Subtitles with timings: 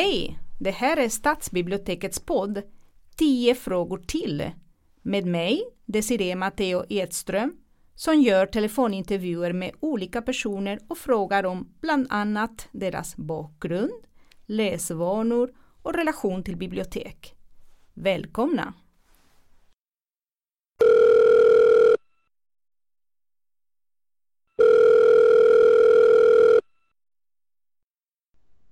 [0.00, 0.38] Hej!
[0.58, 2.62] Det här är Stadsbibliotekets podd
[3.16, 4.50] 10 frågor till
[5.02, 7.56] med mig, Desiree Matteo Edström,
[7.94, 13.92] som gör telefonintervjuer med olika personer och frågar om bland annat deras bakgrund,
[14.46, 15.52] läsvanor
[15.82, 17.34] och relation till bibliotek.
[17.94, 18.74] Välkomna!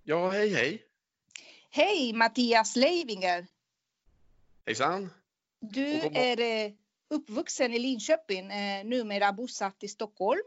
[0.02, 0.87] Ja, hej hej.
[1.70, 3.46] Hej Mattias Leivinger!
[4.66, 5.10] Hejsan.
[5.60, 6.72] Du är eh,
[7.10, 10.42] uppvuxen i Linköping, eh, numera bosatt i Stockholm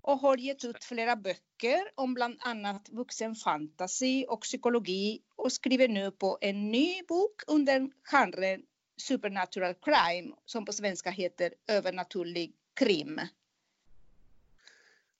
[0.00, 5.88] och har gett ut flera böcker om bland annat vuxen fantasy och psykologi och skriver
[5.88, 8.62] nu på en ny bok under genren
[8.96, 13.20] Supernatural Crime som på svenska heter Övernaturlig krim.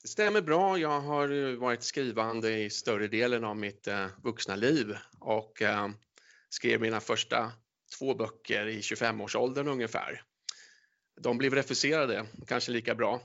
[0.06, 0.78] Det stämmer bra.
[0.78, 5.88] Jag har eh, varit skrivande i större delen av mitt eh, vuxna liv och eh,
[6.48, 7.52] skrev mina första
[7.98, 10.22] två böcker i 25-årsåldern ungefär.
[11.20, 13.22] De blev refuserade, kanske lika bra.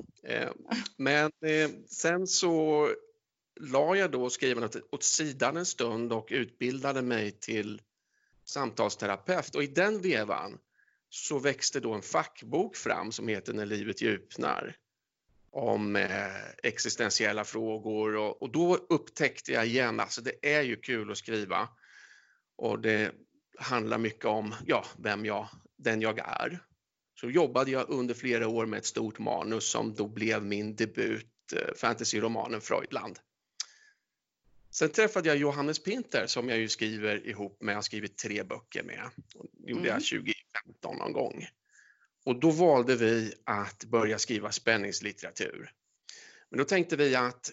[0.98, 1.32] Men
[1.88, 2.88] sen så
[3.60, 7.82] la jag då skrivandet åt sidan en stund och utbildade mig till
[8.46, 10.58] samtalsterapeut och i den vevan
[11.10, 14.76] så växte då en fackbok fram som heter När livet djupnar
[15.52, 16.10] om eh,
[16.64, 21.70] existentiella frågor och, och då upptäckte jag igen, alltså det är ju kul att skriva
[22.56, 23.12] och det
[23.58, 26.60] handlar mycket om, ja, vem jag, den jag är.
[27.20, 31.54] Så jobbade jag under flera år med ett stort manus som då blev min debut,
[31.56, 33.20] eh, fantasyromanen Freudland.
[34.70, 38.44] Sen träffade jag Johannes Pinter som jag ju skriver ihop med, jag har skrivit tre
[38.44, 39.10] böcker med.
[39.54, 40.24] Det gjorde jag Mm.
[40.26, 41.48] 2015 någon gång.
[42.26, 45.72] Och då valde vi att börja skriva spänningslitteratur.
[46.50, 47.52] Men då tänkte vi att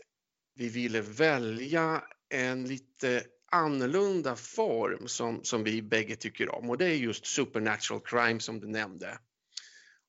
[0.54, 6.84] vi ville välja en lite annorlunda form som, som vi bägge tycker om och det
[6.84, 9.18] är just supernatural crime som du nämnde.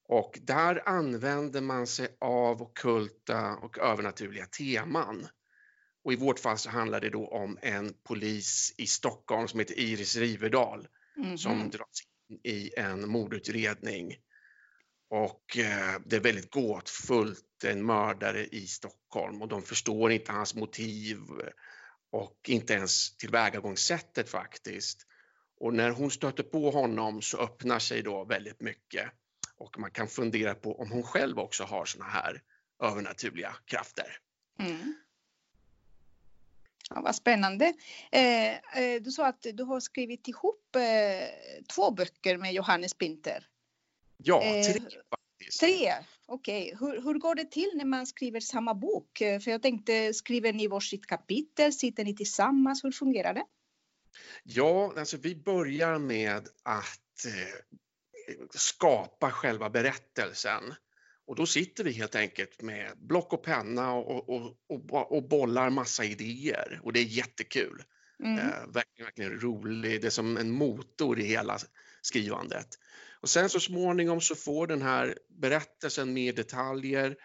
[0.08, 5.28] Och där använder man sig av ockulta och övernaturliga teman.
[6.04, 9.80] Och i vårt fall så handlar det då om en polis i Stockholm som heter
[9.80, 10.88] Iris Riverdal
[11.18, 11.38] Mhm.
[11.38, 14.16] som dras in i en mordutredning.
[15.10, 20.56] Och eh, det är väldigt gåtfullt, en mördare i Stockholm och de förstår inte hans
[20.56, 21.52] motiv eh,
[22.12, 25.06] och inte ens tillvägagångssättet faktiskt.
[25.60, 29.12] Och när hon stöter på honom så öppnar sig då väldigt mycket
[29.58, 32.42] och man kan fundera på om hon själv också har såna här
[32.84, 34.18] övernaturliga krafter.
[34.60, 34.96] Mm.
[36.90, 37.74] Ja, vad spännande.
[38.12, 43.48] Eh, eh, du sa att du har skrivit ihop eh, två böcker med Johannes Pinter.
[44.24, 45.60] Ja, Eh, tre faktiskt.
[45.60, 45.94] Tre?
[46.26, 46.76] Okej.
[46.80, 49.18] Hur, hur går det till när man skriver samma bok?
[49.18, 51.74] För jag tänkte, skriver ni varsitt kapitel?
[51.74, 52.84] Sitter ni tillsammans?
[52.84, 53.44] Hur fungerar det?
[54.44, 60.64] Ja, alltså vi börjar med att eh, skapa själva berättelsen.
[61.28, 65.70] Och då sitter vi helt enkelt med block och penna och, och, och, och bollar
[65.70, 67.84] massa idéer och det är jättekul.
[68.24, 68.40] Mm.
[68.40, 71.58] Eh, verkligen, verkligen rolig, det är som en motor i hela
[72.02, 72.68] skrivandet.
[73.22, 77.16] Och sen så småningom så får den här berättelsen mer detaljer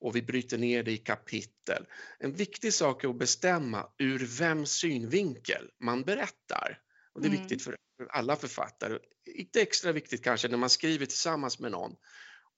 [0.00, 1.86] och vi bryter ner det i kapitel.
[2.18, 6.78] En viktig sak är att bestämma ur vems synvinkel man berättar.
[7.12, 7.40] Och det är Mm.
[7.40, 7.76] viktigt för
[8.10, 8.98] alla författare.
[9.26, 11.96] Inte extra viktigt kanske när man skriver tillsammans med någon.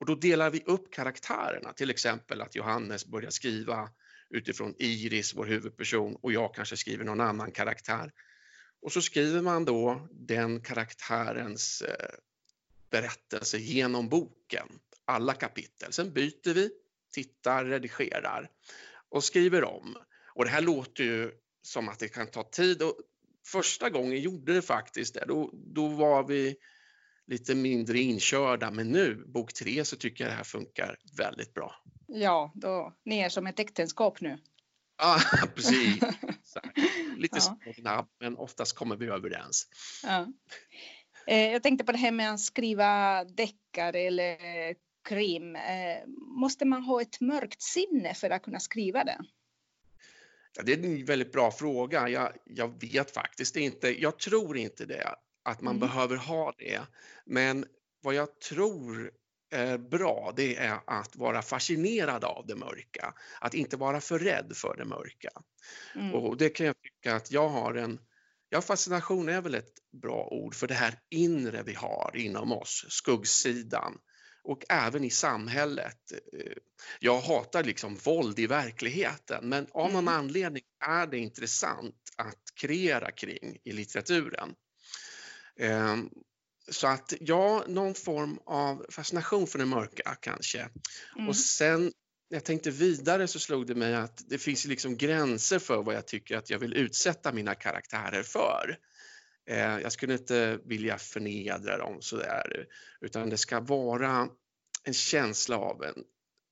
[0.00, 3.90] Och då delar vi upp karaktärerna, till exempel att Johannes börjar skriva
[4.30, 8.12] utifrån Iris, vår huvudperson, och jag kanske skriver någon annan karaktär.
[8.86, 12.14] Och så skriver man då den karaktärens eh,
[12.90, 14.68] berättelse genom boken,
[15.04, 15.92] alla kapitel.
[15.92, 16.70] Sen byter vi,
[17.12, 18.50] tittar, redigerar
[19.08, 19.96] och skriver om.
[20.34, 21.30] Och det här låter ju
[21.62, 22.98] som att det kan ta tid och
[23.46, 25.24] första gången gjorde det faktiskt det.
[25.28, 26.56] Då, då var vi
[27.26, 31.74] lite mindre inkörda, men nu, bok tre, så tycker jag det här funkar väldigt bra.
[32.06, 34.38] Ja, då, ni är som ett äktenskap nu.
[34.98, 35.20] Ja,
[35.54, 36.02] precis.
[36.22, 36.78] Exakt.
[37.16, 37.72] Lite Ja.
[37.74, 39.68] snabb, men oftast kommer vi överens.
[40.02, 40.26] Ja.
[41.26, 44.74] Eh, jag tänkte på det här med att skriva deckare eller
[45.08, 45.56] krim.
[45.56, 49.18] Eh, måste man ha ett mörkt sinne för att kunna skriva det?
[50.56, 52.08] Ja, det är en väldigt bra fråga.
[52.08, 54.02] Jag, jag vet faktiskt inte.
[54.02, 55.88] Jag tror inte det, att man Mm.
[55.88, 56.80] behöver ha det.
[57.24, 57.64] Men
[58.02, 59.10] vad jag tror
[59.50, 63.14] är bra, det är att vara fascinerad av det mörka.
[63.40, 65.30] Att inte vara för rädd för det mörka.
[65.94, 66.14] Mm.
[66.14, 67.98] Och det kan jag tycka att jag har en
[68.48, 69.72] Ja, fascination är väl ett
[70.02, 73.98] bra ord för det här inre vi har inom oss, skuggsidan.
[74.44, 76.12] och även i samhället.
[77.00, 80.14] Jag hatar liksom våld i verkligheten men av någon Mm.
[80.14, 84.54] anledning är det intressant att kreera kring i litteraturen.
[85.60, 86.10] Ehm,
[86.68, 90.68] Så att ja, någon form av fascination för det mörka kanske.
[91.16, 91.28] Mm.
[91.28, 91.92] Och sen
[92.28, 96.06] jag tänkte vidare så slog det mig att det finns liksom gränser för vad jag
[96.06, 98.78] tycker att jag vill utsätta mina karaktärer för.
[99.46, 102.66] Eh, Jag skulle inte vilja förnedra dem sådär,
[103.00, 104.28] utan det ska vara
[104.84, 106.04] en känsla av en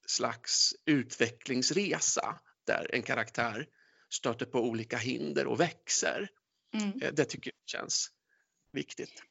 [0.06, 3.66] slags utvecklingsresa där en karaktär
[4.10, 6.28] stöter på olika hinder och växer.
[6.74, 7.02] Mm.
[7.02, 8.10] Eh, Det tycker jag känns
[8.72, 9.22] viktigt.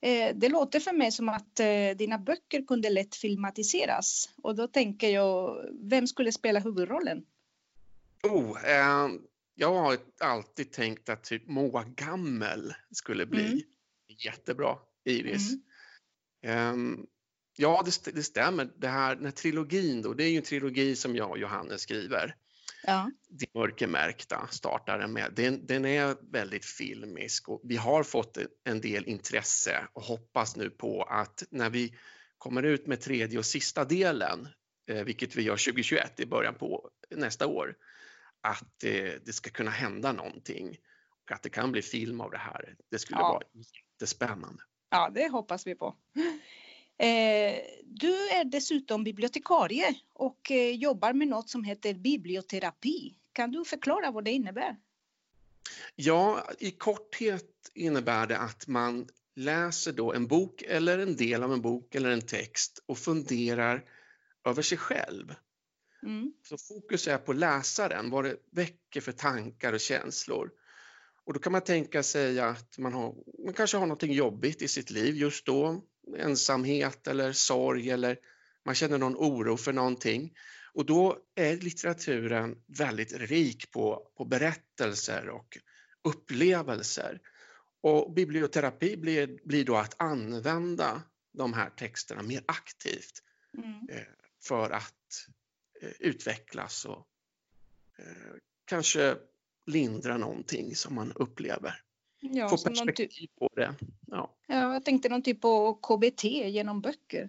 [0.00, 4.30] Eh, Det låter för mig som att eh, dina böcker kunde lätt filmatiseras.
[4.42, 7.24] Och då tänker jag, vem skulle spela huvudrollen?
[8.22, 9.08] Oh, eh,
[9.54, 13.60] jag har alltid tänkt att typ Moa Gammel skulle bli Mm.
[14.24, 15.50] jättebra Iris.
[15.50, 15.62] Mm.
[16.42, 17.06] Ehm,
[17.56, 18.68] ja, det, det stämmer.
[18.76, 21.80] Det här, den här trilogin då, det är ju en trilogi som jag och Johannes
[21.80, 22.34] skriver.
[22.88, 23.10] Ja.
[23.28, 25.32] De mörkermärkta startar den med.
[25.36, 30.70] Den, den är väldigt filmisk och vi har fått en del intresse och hoppas nu
[30.70, 31.94] på att när vi
[32.38, 34.48] kommer ut med tredje och sista delen,
[34.90, 37.76] eh, vilket vi gör 2021 i början på nästa år,
[38.40, 40.76] att eh, det ska kunna hända någonting
[41.24, 42.76] och att det kan bli film av det här.
[42.90, 43.28] Det skulle Ja.
[43.32, 44.62] vara jättespännande.
[44.90, 45.96] ja, det hoppas vi på.
[46.98, 53.14] Eh, Du är dessutom bibliotekarie och eh, jobbar med något som heter biblioterapi.
[53.32, 54.76] Kan du förklara vad det innebär?
[55.96, 61.52] Ja, i korthet innebär det att man läser då en bok eller en del av
[61.52, 63.84] en bok eller en text och funderar
[64.44, 65.34] över sig själv.
[66.02, 66.32] Mm.
[66.42, 70.50] Så fokus är på läsaren, vad det väcker för tankar och känslor.
[71.24, 73.14] Och då kan man tänka sig att man, har,
[73.44, 78.18] man kanske har något jobbigt i sitt liv just då, ensamhet eller sorg eller
[78.64, 80.34] man känner någon oro för någonting.
[80.72, 85.58] Och då är litteraturen väldigt rik på, på berättelser och
[86.04, 87.20] upplevelser.
[87.80, 91.02] Och biblioterapi blir, blir då att använda
[91.32, 93.22] de här texterna mer aktivt
[93.58, 93.86] Mm.
[94.42, 95.28] för att
[95.80, 97.06] eh, utvecklas och
[97.98, 99.16] eh, kanske
[99.66, 101.82] lindra någonting som man upplever.
[102.20, 103.74] Ja, Få typ, perspektiv på det.
[104.06, 104.36] Ja.
[104.46, 107.28] ja, jag tänkte någon typ av KBT genom böcker.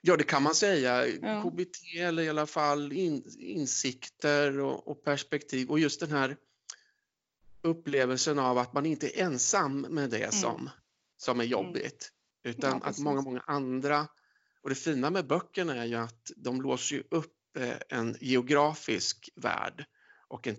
[0.00, 1.06] ja, det kan man säga.
[1.06, 1.42] Ja.
[1.42, 6.36] KBT eller i alla fall in, insikter och, och perspektiv och just den här
[7.62, 10.70] upplevelsen av att man inte är ensam med det som,
[11.16, 12.12] som är jobbigt.
[12.44, 12.80] Utan Mm.
[12.84, 14.06] Ja, att många, många andra
[14.62, 19.84] och det fina med böckerna är ju att de låser upp eh, en geografisk värld
[20.28, 20.56] och en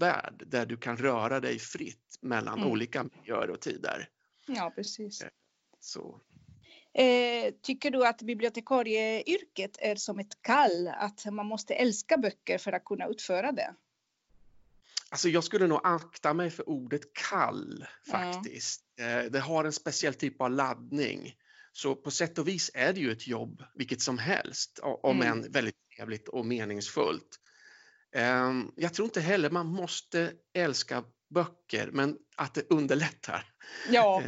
[0.00, 2.70] tidsvärld där du kan röra dig fritt mellan Mm.
[2.70, 4.08] olika miljöer och tider.
[4.46, 5.24] Ja, precis.
[5.80, 6.20] Så,
[6.98, 12.72] Eh, tycker du att bibliotekarieyrket är som ett kall, att man måste älska böcker för
[12.72, 13.74] att kunna utföra det?
[15.10, 18.12] alltså jag skulle nog akta mig för ordet kall Ja.
[18.12, 18.82] faktiskt.
[19.00, 21.34] Eh, det har en speciell typ av laddning.
[21.72, 25.32] Så på sätt och vis är det ju ett jobb, vilket som helst, om Mm.
[25.44, 27.40] än väldigt trevligt och meningsfullt.
[28.16, 31.04] Ehm, Jag tror inte heller man måste älska
[31.34, 33.44] böcker, men att det underlättar.
[33.90, 34.22] Ja,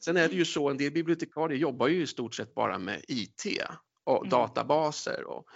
[0.00, 3.04] Sen är det ju så, en del bibliotekarier jobbar ju i stort sett bara med
[3.08, 3.46] IT
[4.04, 4.28] och Mm.
[4.30, 5.48] databaser och,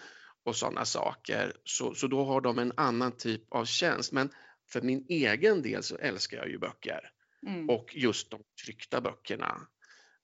[0.44, 1.52] och sådana saker.
[1.64, 4.12] Så, så då har de en annan typ av tjänst.
[4.12, 4.30] Men
[4.72, 7.00] för min egen del så älskar jag ju böcker
[7.46, 7.70] mm.
[7.70, 9.68] och just de tryckta böckerna.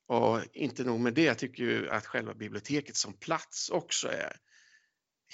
[0.06, 4.36] Och inte nog med det, jag tycker ju att själva biblioteket som plats också är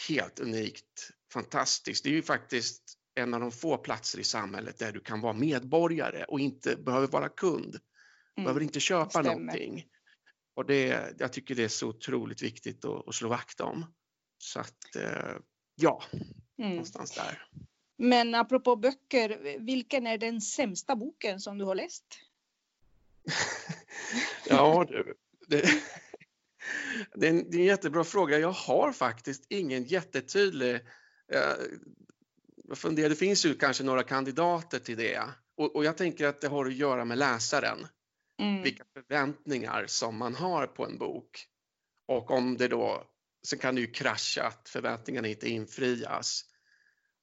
[0.08, 2.04] helt unikt fantastiskt.
[2.04, 5.32] Det är ju faktiskt en av de få platser i samhället där du kan vara
[5.32, 7.80] medborgare och inte behöver vara kund.
[8.36, 9.30] Behöver inte köpa stämmer.
[9.30, 9.86] någonting.
[10.54, 13.94] Och det, jag tycker det är så otroligt viktigt att, att slå vakt om.
[14.38, 15.36] Så att, eh,
[15.74, 16.02] ja,
[16.58, 16.70] Mm.
[16.70, 17.48] någonstans där.
[17.98, 22.04] Men apropå böcker, vilken är den sämsta boken som du har läst?
[24.48, 25.14] Ja, du.
[25.48, 25.68] Det,
[27.14, 28.38] det, är en, det är en jättebra fråga.
[28.38, 30.80] Jag har faktiskt ingen jättetydlig...
[31.32, 31.54] Eh,
[32.68, 35.22] jag funderar, det finns ju kanske några kandidater till det.
[35.56, 37.86] Och, och jag tänker att det har att göra med läsaren.
[38.40, 38.62] Mm.
[38.62, 41.46] Vilka förväntningar som man har på en bok.
[42.08, 43.06] Och om det då...
[43.42, 46.44] Så kan det ju krascha att förväntningarna inte infrias.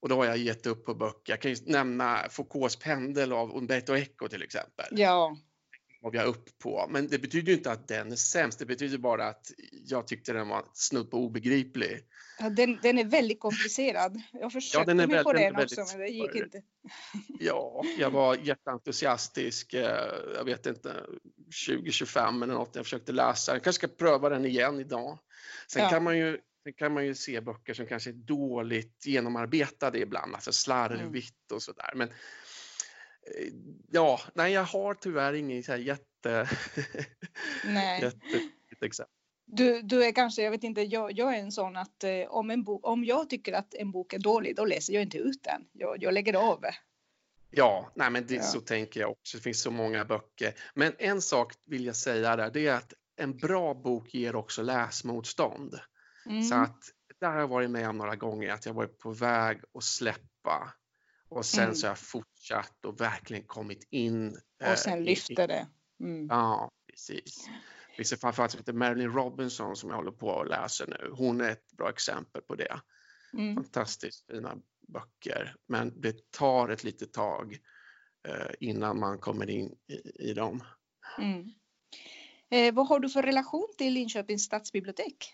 [0.02, 1.34] Och då har jag gett upp på böcker.
[1.34, 5.38] Jag kan ju nämna Foucaults pendel av Umberto Eco till exempel Ja,
[6.04, 6.88] gav jag upp på.
[6.90, 8.60] Men det betyder ju inte att den är sämst.
[8.60, 9.52] Det betyder bara att
[9.86, 12.00] jag tyckte den var snudd på obegriplig.
[12.40, 14.22] ja, den, den är väldigt komplicerad.
[14.32, 16.44] Jag försökte den är mig på den den också, men det gick svår.
[16.44, 16.62] inte.
[17.40, 19.74] Ja, jag var jätteentusiastisk.
[19.74, 20.94] eh, Jag vet inte,
[21.68, 23.54] 2025 eller något jag försökte läsa.
[23.54, 25.20] Jag kanske ska pröva den igen idag.
[25.68, 25.90] Sen Ja.
[25.90, 30.36] kan man ju Sen kan man ju se böcker som kanske är dåligt genomarbetade ibland,
[30.36, 31.92] alltså slarvigt och sådär.
[31.96, 32.10] Men
[33.92, 36.50] ja, nej, jag har tyvärr ingen så här jätte,
[37.66, 38.02] Nej.
[38.02, 39.14] jätte exempel.
[39.46, 42.50] Du, du är kanske, jag vet inte, jag, jag är en sån att eh, om,
[42.50, 45.44] en bok, om jag tycker att en bok är dålig, då läser jag inte ut
[45.44, 45.66] den.
[45.72, 46.66] Jag, jag lägger av.
[47.50, 48.42] Ja, nej, men det, Ja.
[48.42, 49.38] så tänker jag också.
[49.38, 50.54] Det finns så många böcker.
[50.74, 54.62] Men en sak vill jag säga där, det är att en bra bok ger också
[54.62, 55.80] läsmotstånd.
[56.26, 56.44] Mm.
[56.44, 56.80] Så att
[57.20, 60.74] där har jag varit med om några gånger, att jag varit på väg att släppa
[61.38, 61.76] och sen Mm.
[61.76, 64.38] så har jag fortsatt och verkligen kommit in.
[64.64, 65.68] eh, Och sen i- lyfter det.
[66.00, 66.28] Mm.
[66.30, 67.48] Ja, precis.
[67.90, 71.10] Det finns framförallt som heter Marilyn Robinson som jag håller på att läsa nu.
[71.14, 72.80] Hon är ett bra exempel på det.
[73.34, 73.56] Mm.
[73.56, 77.60] Fantastiskt fina böcker, men det tar ett litet tag
[78.28, 80.64] eh, innan man kommer in i, i dem.
[81.18, 81.50] Mm.
[82.50, 85.34] Eh, vad har du för relation till Linköpings stadsbibliotek?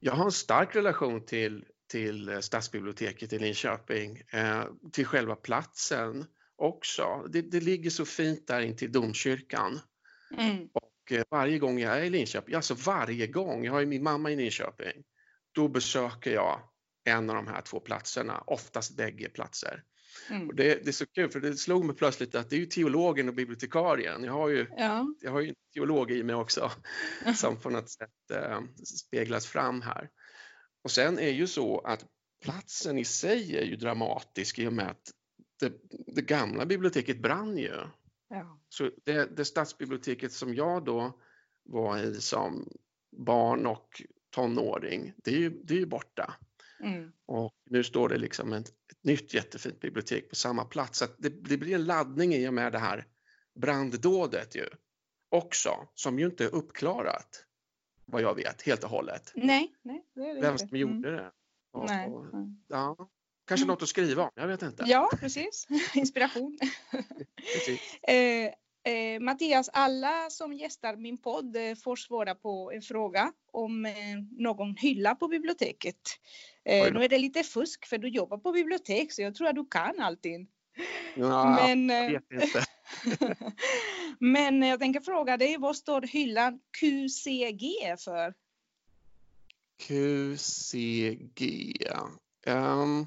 [0.00, 6.26] Jag har en stark relation till, till eh, stadsbiblioteket i Linköping, eh, till själva platsen
[6.56, 7.26] också.
[7.28, 9.80] Det, det ligger så fint där intill domkyrkan.
[10.38, 10.68] Mm.
[10.72, 14.02] Och eh, varje gång jag är i Linköping, alltså varje gång, jag har ju min
[14.02, 15.04] mamma i Linköping,
[15.52, 16.60] då besöker jag
[17.04, 19.82] en av de här två platserna, oftast bägge platser.
[20.30, 20.56] Mm.
[20.56, 23.28] Det, det är så kul för det slog mig plötsligt att det är ju teologen
[23.28, 24.24] och bibliotekarien.
[24.24, 25.14] Jag har ju, Ja.
[25.20, 26.70] jag har ju en teolog i mig också
[27.36, 30.08] som på något sätt eh, speglas fram här.
[30.82, 32.06] Och sen är ju så att
[32.42, 35.10] platsen i sig är ju dramatisk i och med att
[35.60, 35.72] det,
[36.06, 37.74] det gamla biblioteket brann ju.
[38.28, 38.60] ja.
[38.68, 41.20] Så det, det stadsbiblioteket som jag då
[41.64, 42.68] var i som
[43.16, 46.34] barn och tonåring, det är ju, det är ju borta.
[46.80, 47.12] Mm.
[47.26, 50.98] Och nu står det liksom ett, ett nytt jättefint bibliotek på samma plats.
[50.98, 53.06] Så att det, det blir en laddning i och med det här
[53.60, 54.66] branddådet ju
[55.28, 57.46] också, som ju inte är uppklarat
[58.06, 59.32] vad jag vet helt och hållet.
[59.34, 60.68] Nej, nej, det är det Vem inte.
[60.68, 61.30] som gjorde det.
[61.72, 62.08] Och, Nej.
[62.08, 62.56] och, Mm.
[62.68, 62.96] ja,
[63.48, 63.72] kanske Mm.
[63.74, 64.84] något att skriva om, jag vet inte.
[64.86, 65.66] Ja, precis.
[65.94, 66.58] Inspiration.
[67.36, 67.80] Precis.
[68.02, 68.52] Eh,
[68.92, 73.92] eh, Mattias, alla som gästar min podd eh, får svara på en fråga om eh,
[74.30, 76.00] någon hylla på biblioteket.
[76.64, 79.54] Eh, nu är det lite fusk för du jobbar på bibliotek så jag tror att
[79.54, 80.48] du kan allting.
[81.16, 82.64] Ja, Men, jag vet inte.
[84.18, 88.34] men jag tänker fråga dig, vad står hyllan QCG för?
[89.78, 91.72] QCG.
[92.46, 93.06] Ehm,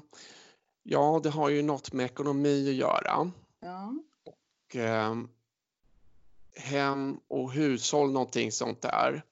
[0.82, 3.32] ja, det har ju något med ekonomi att göra.
[3.60, 3.94] Ja.
[4.24, 5.28] Och, ehm,
[6.56, 9.22] hem och hushåll, någonting sånt där.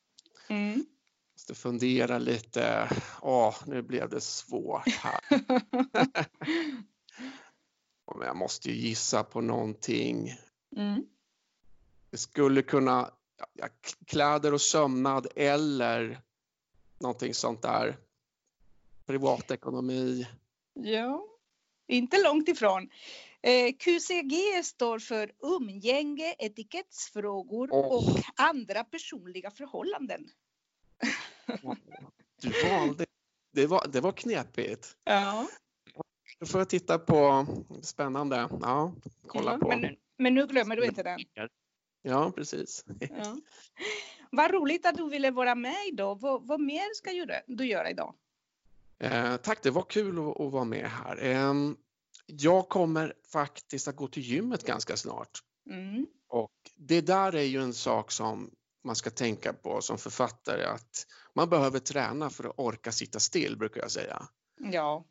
[0.49, 0.87] Mm.
[1.35, 2.89] Måste fundera lite.
[3.23, 5.21] Åh, nu blev det svårt här.
[8.17, 10.35] Men jag måste ju gissa på någonting.
[10.77, 11.07] Mm.
[12.11, 13.11] Det skulle kunna,
[13.53, 13.69] ja,
[14.07, 16.21] kläder och sömnad eller
[16.99, 17.97] någonting sånt där.
[19.07, 20.27] Privatekonomi.
[20.75, 21.25] Ja,
[21.87, 22.91] inte långt ifrån.
[23.43, 27.97] Eh, QCG står för umgänge, etikettsfrågor Åh.
[27.97, 30.31] och andra personliga förhållanden.
[32.41, 33.07] Du valde,
[33.53, 34.97] det var, det var knepigt.
[35.05, 35.49] Ja,
[36.41, 37.47] Då får jag titta på,
[37.83, 38.93] spännande, ja,
[39.27, 39.69] kolla ja på.
[39.69, 41.19] men, men nu glömmer du inte den.
[42.03, 42.85] Ja, precis.
[43.01, 43.37] Ja.
[44.31, 46.21] Vad roligt att du ville vara med idag.
[46.21, 47.11] Vad, vad mer ska
[47.47, 48.15] du göra idag?
[48.99, 51.19] Eh, tack, det var kul att, att vara med här.
[51.23, 51.77] Ehm,
[52.27, 55.43] jag kommer faktiskt att gå till gymmet ganska snart.
[55.71, 56.07] Mm.
[56.29, 58.51] Och det där är ju en sak som
[58.85, 63.57] man ska tänka på som författare att man behöver träna för att orka sitta still
[63.57, 64.23] brukar jag säga.
[64.59, 65.05] Ja,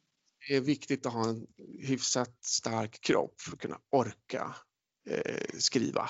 [0.48, 1.48] Det är viktigt att ha en
[1.80, 4.56] hyfsat stark kropp för att kunna orka
[5.10, 6.10] eh, skriva.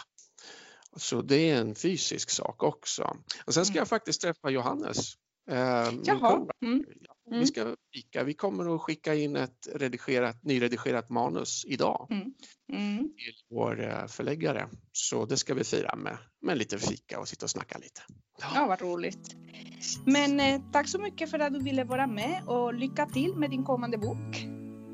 [0.95, 3.17] Så det är en fysisk sak också.
[3.45, 3.79] Och sen ska Mm.
[3.81, 5.13] jag faktiskt träffa Johannes.
[5.49, 6.47] Eh, jaha.
[6.65, 6.85] Mm.
[7.29, 7.39] Ja, Mm.
[7.39, 8.23] Vi ska fika.
[8.23, 12.07] Vi kommer att skicka in ett redigerat, nyredigerat manus idag
[12.69, 13.03] Mm.
[13.03, 14.67] till vår eh, förläggare.
[14.91, 18.01] Så det ska vi fira med, med lite fika och sitta och snacka lite.
[18.55, 19.35] Ja, vad roligt.
[20.05, 23.49] Men eh, tack så mycket för att du ville vara med och lycka till med
[23.49, 24.45] din kommande bok.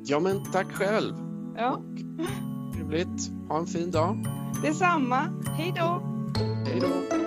[0.05, 1.15] Ja, men tack själv.
[1.55, 1.81] Ja,
[2.73, 3.29] Trevligt.
[3.49, 4.25] Ha en fin dag.
[4.63, 5.43] detsamma.
[5.57, 6.01] Hej då!
[6.67, 7.23] Hej då.